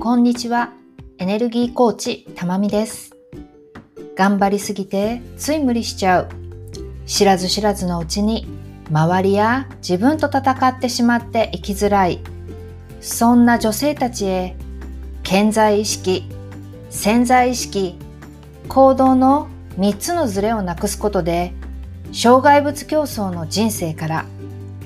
[0.00, 0.72] こんにちは。
[1.18, 3.16] エネルギーコーチ、たまみです。
[4.14, 6.28] 頑張りすぎてつい無理しちゃう。
[7.04, 8.46] 知らず知らずのうちに
[8.92, 12.20] 周りや自分と戦ってしまって生きづらい。
[13.00, 14.56] そんな女性たちへ
[15.24, 16.30] 健在意識、
[16.90, 17.98] 潜在意識、
[18.68, 21.52] 行動の3つのズレをなくすことで
[22.12, 24.24] 障害物競争の人生から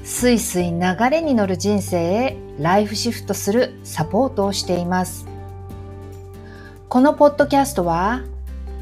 [0.04, 5.26] スイスイ流れに乗る人生へライフシフトするサポートをしています。
[6.88, 8.22] このポッドキャストは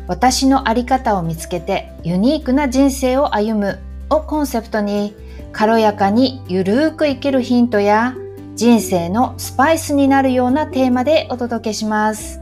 [0.09, 3.78] 私のあり方を見つけてユニークな人生を歩む
[4.09, 5.14] をコンセプトに
[5.52, 8.16] 軽やかにゆるーく生きるヒントや
[8.56, 12.41] 人生のスパイスになるようなテーマでお届けします。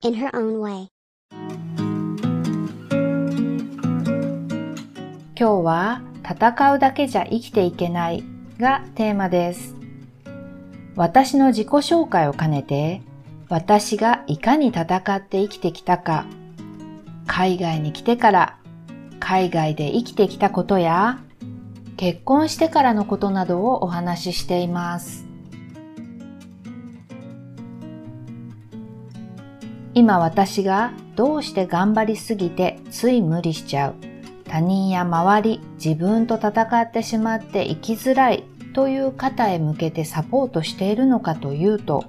[0.00, 0.88] In her own way.
[5.36, 8.22] 今日は戦うだけじゃ生きていけない
[8.58, 9.74] がテーマです。
[10.94, 13.00] 私の自己紹介を兼ねて
[13.48, 16.26] 私がいかに戦って生きてきたか
[17.26, 18.58] 海外に来てから
[19.20, 21.20] 海外で生きてきたことや
[21.96, 25.24] 結婚してからのことなどをお話ししています。
[29.94, 34.07] 今私がどうして頑張りすぎてつい無理しちゃう
[34.48, 42.04] 他人や周り、自分と戦ってしまって生きづらいという方へ向けてサポートしているのかというと、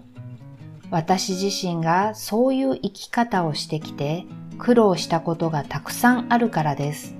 [0.92, 4.26] 私自身がそういう生き方をしてきて
[4.58, 7.16] 苦労したことがたくさんあるからです。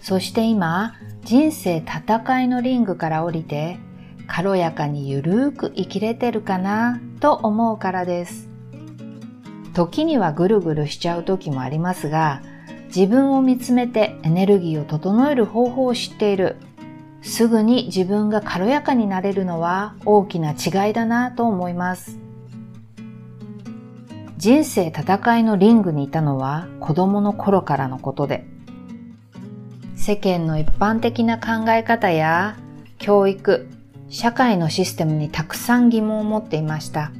[0.00, 3.78] そして今、人生戦いのリングから降りて、
[4.26, 8.48] 軽やかにゆるーく生きれてるかなと思うからです。
[9.74, 12.42] 時にはぐるぐるしちゃう時もありますが、
[12.94, 16.56] 自分を見つめてエネルギーを整える方法を知っている。
[17.22, 22.18] すぐに自分が軽やかになれるのは大きな違いだなと思います。
[24.36, 28.44] 人生戦いのリングにいたのは子供の頃からのことで、
[29.96, 32.56] 世間の一般的な考え方や
[32.98, 33.68] 教育、
[34.10, 37.10] 社会のシステムにたくさん疑問を持っていました。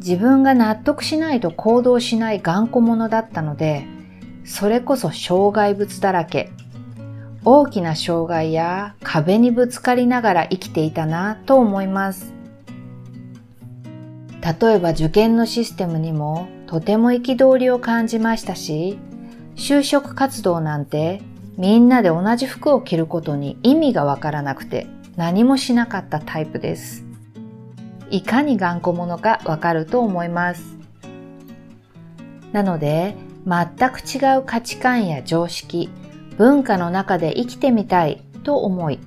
[0.00, 3.86] 自分が納得しないと行動しない頑固者だったので、
[4.46, 6.50] それこそ障害物だらけ。
[7.44, 12.32] 大きな障害や壁にぶつかりながら生きていたなと思います。
[14.60, 18.98] 例えば受験のシステムにもとても憤りを感じましたし、
[19.56, 21.22] 就職活動なんて
[21.56, 24.86] みんなで同じ服を着ることに意味がわからなくて
[25.16, 27.04] 何もしなかったタイプです。
[28.10, 30.76] いかに頑固者かわかると思います。
[32.52, 35.88] なので、全く違う価値観や常識、
[36.36, 38.98] 文化の中で生きてみたいと思い、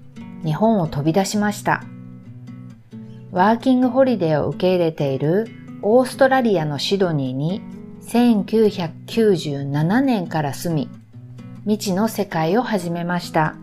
[0.45, 1.83] 日本を飛び出しました。
[3.31, 5.47] ワーキングホリデーを受け入れている
[5.81, 7.61] オーストラリアのシドニーに
[8.03, 10.89] 1997年から住み、
[11.63, 13.56] 未知の世界を始めました。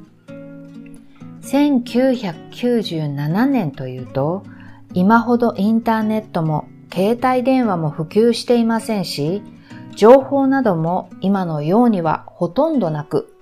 [1.41, 4.45] 1997年というと、
[4.93, 9.43] 今ほどインターネットも携帯電話も普及していませんし、
[9.97, 13.35] 情報なども今のようにはほとんどなく、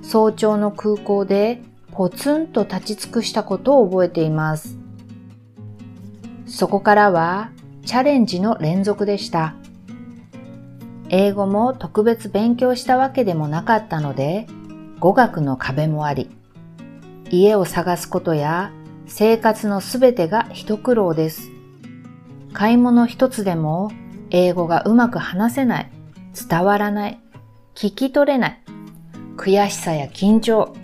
[0.00, 1.60] 早朝の空港で
[1.90, 4.78] ポツンと立ち尽くしたことを覚えています。
[6.46, 7.50] そこからは
[7.84, 9.56] チャレンジの連続でした。
[11.08, 14.46] 英語も特別勉強したわけでもなかったので、
[15.00, 16.30] 語学の壁もあり、
[17.28, 18.70] 家を探すことや
[19.06, 21.50] 生活のすべてが一苦労です。
[22.52, 23.90] 買い物一つでも
[24.34, 25.90] 英語がうまく話せない、
[26.48, 27.20] 伝わらない、
[27.74, 28.58] 聞き取れない、
[29.36, 30.74] 悔しさや緊張、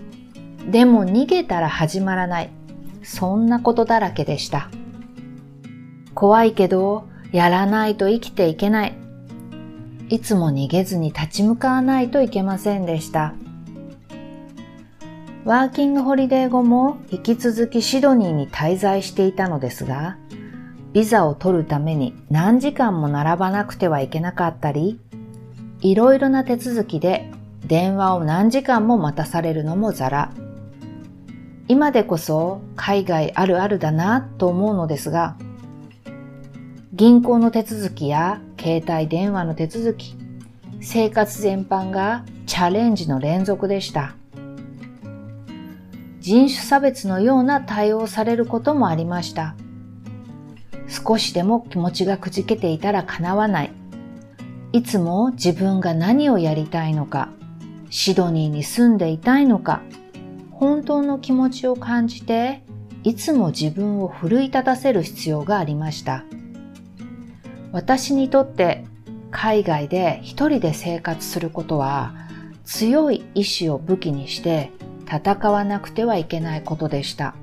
[0.70, 2.50] でも逃げたら始まらない、
[3.02, 4.68] そんなことだらけでした。
[6.14, 8.94] 怖いけど、やらないと生きていけない。
[10.10, 13.32] いつも逃げずに立ち向かわないといけませんでした。
[15.46, 20.18] ワーキングホリデー後も引き続きシドニーに滞在していたのですが、
[20.92, 24.98] ビザを取るために何時間も並ばなくてはいけなかったり、
[25.80, 27.30] いろいろな手続きで
[27.66, 30.32] 電話を何時間も待たされるのもザラ。
[31.68, 35.36] 今でこそ海外あるあるだなと思うのですが、
[36.94, 40.16] 銀行の手続きや携帯電話の手続き、
[40.80, 44.14] 生活全般がチャレンジの連続でした。
[46.20, 49.54] 人種差別のような対応されることもありました。
[50.88, 53.70] 少しでも気持ちがくじけていたら叶わない。
[54.72, 57.30] いつも自分が何をやりたいのか、
[57.90, 59.82] シドニーに住んでいたいのか、
[60.50, 62.62] 本当の気持ちを感じて
[63.04, 66.24] いつも自分を奮い立たせる必要がありました。
[67.70, 68.84] 私にとって
[69.30, 72.14] 海外で一人で生活することは
[72.64, 74.72] 強い意志を武器にして
[75.06, 77.34] 戦わなくてはいけないことでした。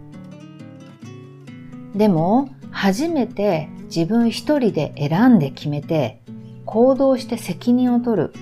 [1.96, 6.22] でも初めて自分一人で選んで決めて
[6.66, 8.34] 行動して責任を取る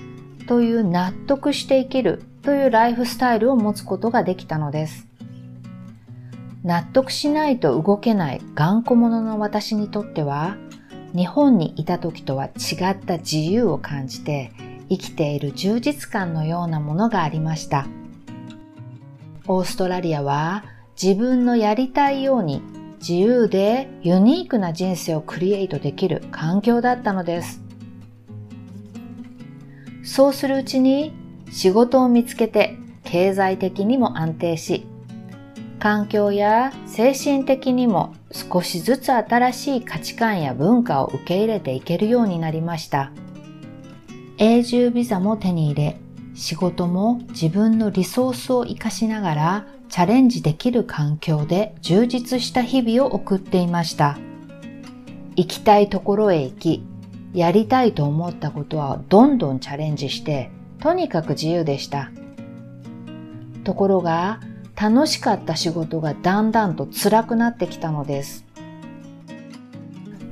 [0.48, 5.06] という納得して生きるというライフスタイルを持つことができたのです。
[6.64, 10.56] 納得しないと動けない頑固者の私にとっては
[11.14, 12.50] 日本にいた時とは違
[12.90, 14.50] った自由を感じて
[14.88, 17.86] 生きている充実感のようなものがありました。
[19.46, 20.64] オーストラリアは
[21.00, 22.73] 自分のやりたいように
[23.06, 27.60] 自由でユニークな人生をクリエイトできる環境だったのです。
[30.02, 31.12] そうするうちに
[31.50, 34.86] 仕事を見つけて経済的にも安定し、
[35.78, 43.12] 環境や精神的にも少しずつ新しい価値観や文化を受け入れていけるようになりました。
[44.38, 45.98] 永住ビザも手に入れ、
[46.34, 54.18] 仕事も自分のリソースを活かしながらチャレンジできる環境で充実した日々を送っていました。
[55.36, 56.84] 行きたいところへ行き、
[57.32, 60.50] やりたいと思ったことはどんどんチャレンジして
[60.80, 62.10] とにかく自由でした。
[63.62, 64.40] ところが、
[64.74, 68.44] 楽しかった仕事がだんだんと辛くなってきたのです。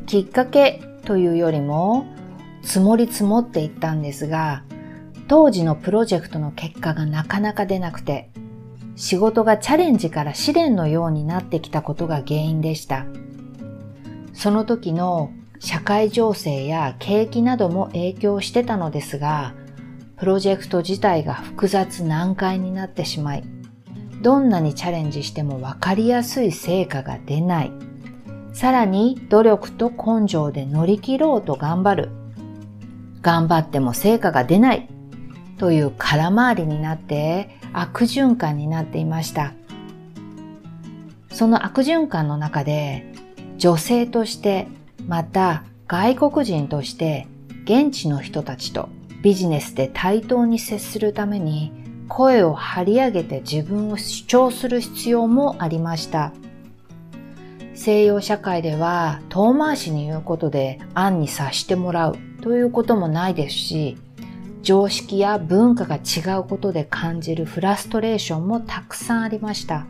[0.07, 2.07] きっかけというよりも、
[2.65, 4.65] 積もり積もっていったんですが、
[5.29, 8.29] 当時のプロジェクトの結果がなかなか出なくて、
[9.03, 13.05] 仕事がチャレンジから試練のようになってきたことが原因でした。
[14.33, 19.55] その時の社会情勢や景気なども影響してたのですが、
[20.19, 23.45] プロジェクト自体が複雑難解になってしまい、
[24.23, 27.73] どんなにチャレンジしても分かりやすい成果が出ない。
[28.53, 32.11] さらに努力と根性で乗り切ろうと頑張る。
[33.21, 34.89] 頑張っても成果が出ない。
[35.59, 39.53] という空回りになって悪循環になっていました。
[41.31, 43.13] その悪循環の中で
[43.57, 44.69] 女性として
[45.07, 47.27] また外国人として
[47.65, 48.89] 現地の人たちと
[49.23, 51.73] ビジネスで対等に接するために
[52.09, 56.33] 声を張り上げて自分を主張する必要もありました。
[57.75, 63.97] 西洋社会では遠回しに言うことで案に察してもらうということもないですし、
[64.63, 69.87] 常識や文化が違うことで感じるフラストレーションもたくさんありました。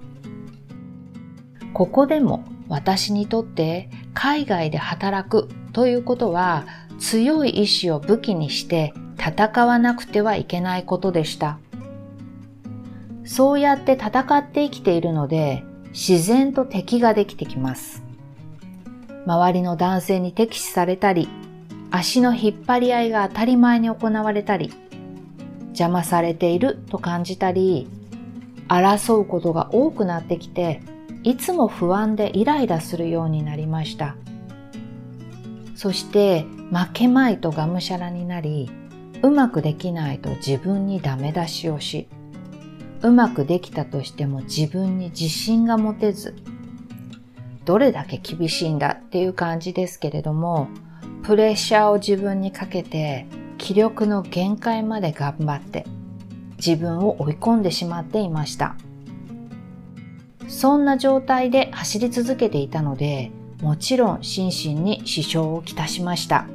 [1.74, 6.64] ここでも私にとって海外で働くということは
[6.98, 11.58] 強い意志を武器にして戦わなくてはいけないことでした。
[13.24, 18.02] そうやって戦って生きているので、自然と敵ができてきます。
[19.26, 21.28] 周りの男性に敵視されたり、
[21.94, 24.72] 足の引っ張り合いが当たり前に行われたり、
[25.68, 27.86] 邪魔されていると感じたり、
[28.66, 30.80] 争うことが多くなってきて、
[31.22, 34.16] いつも不安でイライラするようになりました。
[35.76, 38.70] そして負けまいとがむしゃらになり、
[39.22, 42.08] うまくできないと自分にダメ出しをし、
[43.02, 46.36] うまくできたとしても自分に自信が持てず、
[47.66, 50.68] どれだけ厳しいんだっていう感じですけれども、
[51.22, 53.26] プレッシャーを自分にかけて
[53.58, 55.86] 気力の限界まで頑張って
[56.56, 58.76] 自分を追い込んでしまっていました。
[60.48, 66.46] そんな状態で走り続けていたので、もちろん心身に支障をきたしました。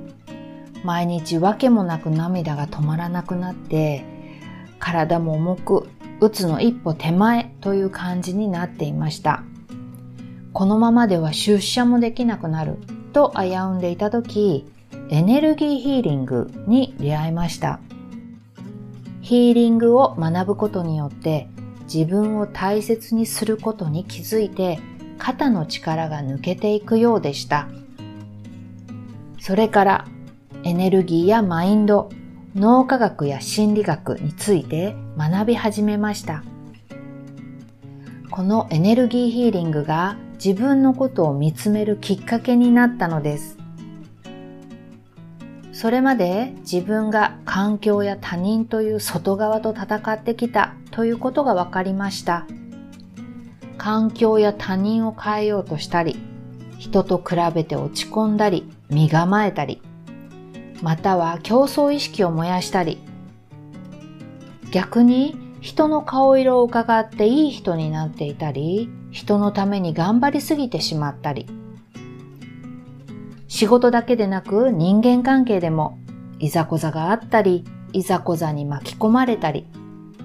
[0.83, 4.05] 毎日わけもなく涙が止まらなくなって、
[4.79, 5.89] 体も重く、
[6.21, 9.43] うつの一歩手前という感じになっていました。
[10.53, 12.77] このままでは出社もできなくなる
[13.17, 14.71] と危うんでいた時、
[15.09, 17.79] エネルギーヒーリングに出会いました。
[19.21, 21.47] ヒーリングを学ぶことによって
[21.91, 24.77] 自分を大切にすることに気づいて
[25.17, 27.67] 肩の力が抜けていくようでした。
[29.39, 30.05] それから
[30.63, 32.12] エネルギーやマインド、
[32.53, 36.43] 脳科学や心理学について学び始めました。
[38.29, 43.58] このエネルギーヒーリングが自分のことを見つめるきっかけになったのです。
[45.74, 52.48] それまで自分が環境や他人という外側と戦ってきたということが分かりました。
[53.77, 56.17] 環境や他人を変えようとしたり、
[56.79, 59.82] 人と比べて落ち込んだり、身構えたり、
[60.82, 62.98] または競争意識を燃やしたり、
[64.72, 71.47] 逆に人の顔色を伺っていい人になっていたり、人のために頑張りすぎてしまったり、
[73.47, 75.97] 仕事だけでなく人間関係でも
[76.38, 79.65] いざこざがあったり、いざこざに巻き込まれたり、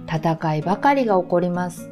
[0.06, 1.88] 戦いばかりが起こります。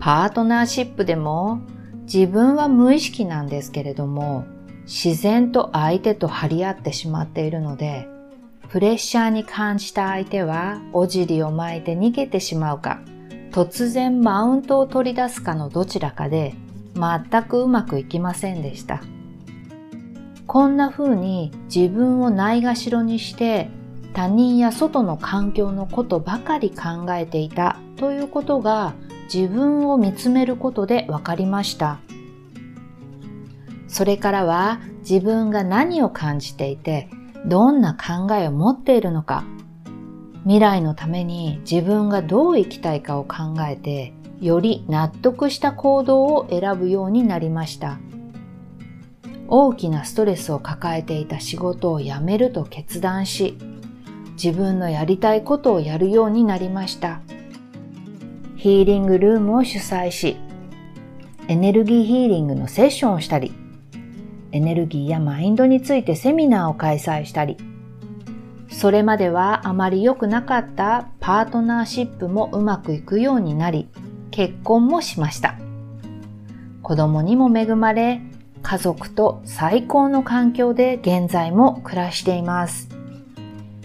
[0.00, 1.60] パートナーシップでも
[2.02, 4.44] 自分は無意識なんですけれども、
[4.82, 8.06] 自然と相手と張り合ってしまっているので、
[8.68, 13.00] プレッシャーに感じた相手はおじりを巻いて逃げてしまうか、
[13.56, 16.52] 突然マウントを取り出すかのどちらかで
[16.94, 19.00] 全くうまくいきませんでした。
[20.46, 23.70] こんな風に自分をないがしろにして
[24.12, 28.92] 他人や外の環境のことばかり考えていたということが
[29.32, 32.00] 自分を見つめることで分かりました。
[33.88, 37.08] それからは自分が何を感じていて
[37.46, 39.44] どんな考えを持っているのか
[40.46, 47.98] 未来のために自分がどう生きたいかを考えてより納得した行動を選ぶようになりました。
[49.48, 53.58] 大きなストレスを抱えていた仕事を辞めると決断し、
[54.40, 57.20] 自分のやりたいことをやるようになりました。
[58.54, 60.36] ヒーリングルームを主催し、
[61.48, 63.52] エネルギーヒーリングのセッションをしたり、
[64.52, 67.56] エネルギーやマインドについてセミナーを開催したり、
[68.68, 73.88] それまではあまり良くなかったパートナーシップもうまくいくようになり、
[74.30, 75.56] 結婚もしました。
[76.82, 78.20] 子供にも恵まれ、
[78.62, 82.88] 家族と最高の環境で現在も暮らしています。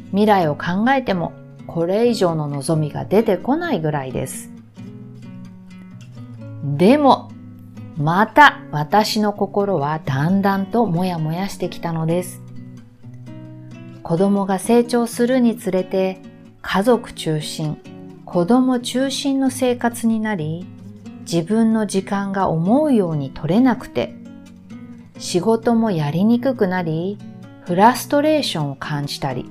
[0.09, 1.33] 未来を考えても
[1.67, 4.51] これ以上の望みが出てこないぐらいです。
[6.63, 7.31] でも、
[7.97, 12.41] また私の心はだんだんともやもやしてきたのです。
[14.11, 16.19] 子供が成長するにつれて
[16.61, 17.77] 家族中心、
[18.25, 20.67] 子供中心の生活になり、
[21.21, 24.13] 自分の時間が思うように取れなくて
[25.17, 27.19] 仕事もやりにくくなり、
[27.65, 29.45] フラストレーションを感じたり、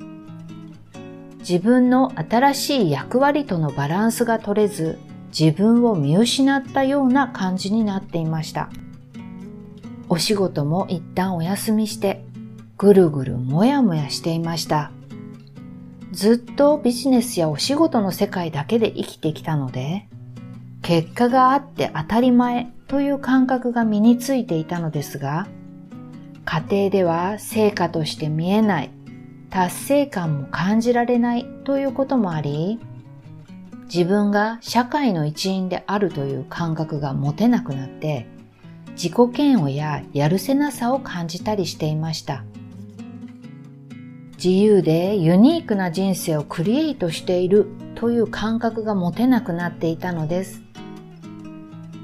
[1.38, 4.98] 自分の新しい役割とのバランスが取れず、
[5.30, 8.68] 自分を見失ったような感じになっていました。
[10.10, 12.26] お仕事も一旦お休みして、
[12.80, 14.90] ぐるぐるもやもやしていました。
[16.12, 20.08] ずっとビジネスやお仕事の世界だけで生きてきたので、
[20.80, 25.46] 結果があって当たり前という感覚が身についていたのですが、
[26.46, 28.90] 家庭では成果として見えない、
[29.50, 32.80] 達成感も感じられないということもあり、
[33.92, 38.26] 自分が社会の一員であるという感覚が持てなくなって、
[38.92, 42.42] 自己嫌悪ややるせなさを感じたりしていました。
[44.42, 50.62] 自由でユニークな人生をクリエイトしているという感覚が持てなくなっていたのです。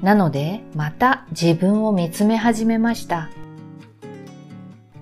[0.03, 3.31] なので、また自分を見つめ始めました。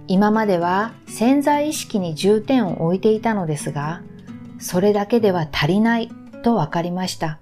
[0.07, 4.01] 今までは潜在意識に重点を置いていたのですが、
[4.57, 6.09] それだけでは足りない
[6.41, 7.39] と分かりました。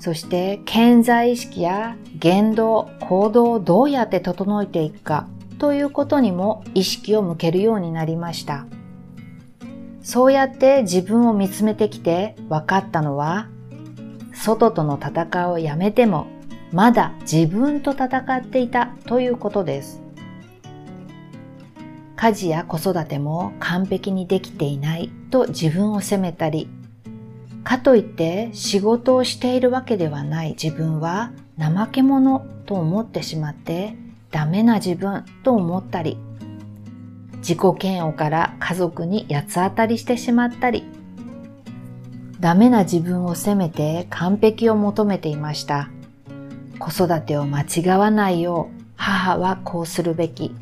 [0.00, 5.28] そして潜在意識や言動、行動をどうやって整えていくか
[5.64, 8.66] ということにも意識を向けるようになりました。
[10.02, 13.48] そうやって自分を見つめてきて分かったのは、
[14.34, 16.26] 外との戦いをやめても
[16.70, 20.02] まだ自分と戦っていたということです。
[22.14, 26.68] 家事や子育ても完璧にできていないと自分を責めたり、
[27.62, 33.96] かといって仕事をしているわけではない自分は怠け者と思ってしまって
[34.34, 36.18] ダメな自分と思ったり、
[37.36, 40.82] 自己嫌悪から家族に八つ当たりしてしまったり、
[42.40, 45.88] ダメな自分を責めて完璧を求めていました。
[46.80, 50.54] 子育てを間違わないよう母はこうするべき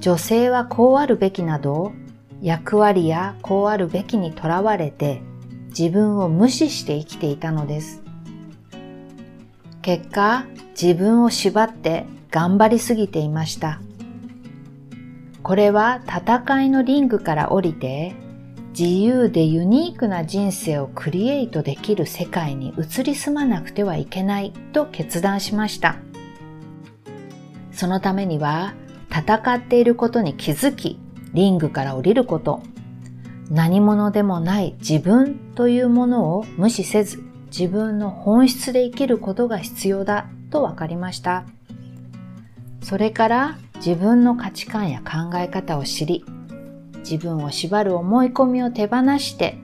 [0.00, 1.92] 女性はこうあるべきなど
[2.42, 5.22] 役割やこうあるべきにとらわれて
[5.68, 8.05] 自分を無視して生きていたのです。
[9.86, 13.80] 結果、自分を縛って頑張りすぎていました。
[15.44, 18.16] これは戦いのリングから降りて
[18.76, 25.94] 自由でユニークな人生をクリエイトできる世界に移り住まなくてはいけないと決断しました。
[27.70, 28.74] そのためには
[29.08, 30.98] 戦っていることに気づき、
[31.32, 32.60] リングから降りること、
[33.50, 41.44] 何者でもない自分というものを無視せず、自分の本質で生きることが必要だと分かりました。
[42.82, 46.24] それから自分の価値観や考え方を知り、
[46.98, 49.58] 自分を縛る思い込みを手放して、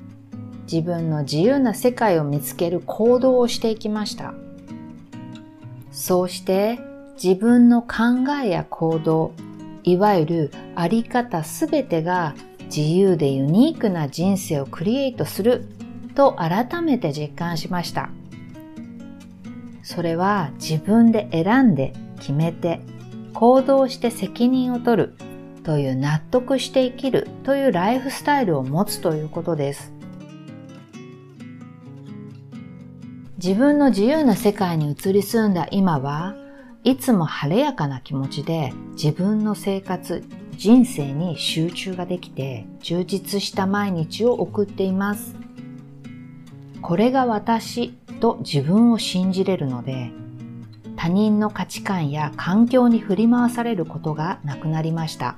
[0.71, 4.35] 自分の自由な世界を見つける行動をしていきました。
[5.91, 6.79] そうして
[7.23, 9.33] 自分の考えや行動、
[9.85, 12.35] いわゆるあり方すべてが
[12.65, 15.69] 自由でユニークな人生をクリエイトする
[16.15, 18.11] と改めて実感しました。
[19.83, 22.81] それは自分で選んで決めて
[23.35, 25.15] 行動して責任を取る
[25.65, 29.93] という納得して生きるというライフスタイルを持つということです。
[33.37, 36.37] 自分の自由な世界に移り住んだ今は
[36.85, 40.25] いつも晴れやかな気持ちで自分の生活、
[40.57, 45.42] 人生に集中ができて充実した毎日を送っています。
[46.83, 50.11] これが私と自分を信じれるので
[50.97, 55.37] 他人の価値観や環境に振り回されることがなくなりました。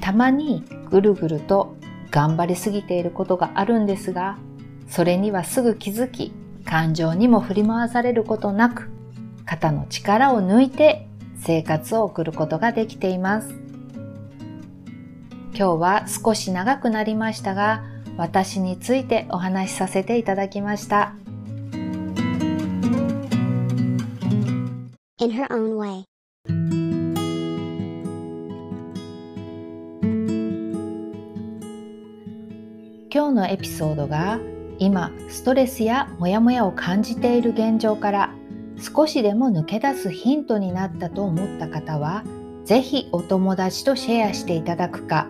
[0.00, 1.76] たまにぐるぐると
[2.10, 4.36] 頑張りすぎていることがあるんですが、
[4.88, 6.32] それにはすぐ気づき、
[6.64, 8.90] 感情にも振り回されることなく、
[9.46, 11.06] 肩の力を抜いて
[11.38, 13.54] 生活を送ることができています。
[15.54, 17.84] 今日は少し長くなりましたが、
[18.20, 21.14] 私についてお話しさせていただきました。
[25.18, 26.04] In her own way.
[33.12, 34.38] 今日のエピソードが
[34.78, 38.34] 今ストレスやモヤモヤを感じている現状から
[38.78, 42.22] 少しでも抜け出すヒントになったと思った方は
[42.66, 45.26] ぜひお友達とシェアしていただくか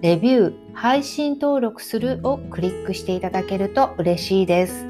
[0.00, 4.86] レビュー、配信登録するをクリックしていただけると嬉しいです。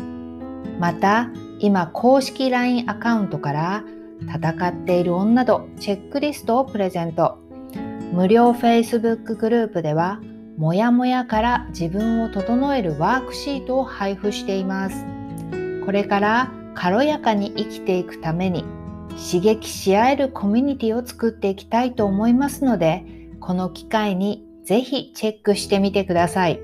[0.79, 1.31] また、
[1.61, 3.85] 今公式 LINE アカウントから
[4.21, 7.39] 戦っている女とチェックリストをプレゼント。
[8.13, 10.21] 無料 Facebook グループでは、
[10.59, 15.07] もやもやから自分を整えるワークシートを配布しています。
[15.87, 18.67] これから軽やかに生きていくために
[19.17, 23.07] 刺激し合えるコミュニティを作っていきたいと思いますので、
[23.41, 26.61] この機会にぜひチェックしてみてください。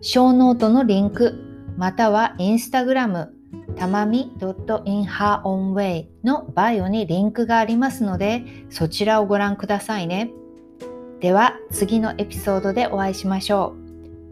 [0.00, 1.34] ショーノートのリンク、
[1.76, 3.34] またはインスタグラム、
[3.76, 10.30] たまみ .inherownway のバイオにリンクがありますので、そちらをご覧くださいね。
[11.20, 13.74] では次のエピソードでお会いしましょ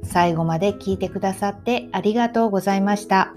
[0.02, 0.06] う。
[0.06, 3.34] 最後まで聞いてくださってありがとうございました。